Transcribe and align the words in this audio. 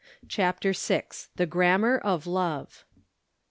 CHAPTER 0.27 0.73
VI. 0.73 1.03
THE 1.35 1.45
GRAMMAR 1.45 1.99
OF 1.99 2.25
LOVE. 2.25 2.85